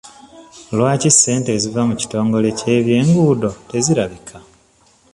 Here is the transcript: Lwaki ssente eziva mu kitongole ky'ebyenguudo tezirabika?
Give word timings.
Lwaki 0.75 1.09
ssente 1.13 1.49
eziva 1.57 1.81
mu 1.89 1.93
kitongole 2.01 2.49
ky'ebyenguudo 2.59 3.49
tezirabika? 3.69 4.37